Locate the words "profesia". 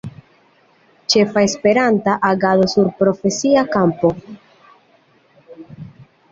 3.03-3.65